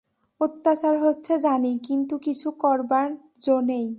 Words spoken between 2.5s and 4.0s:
করবার জো নেই।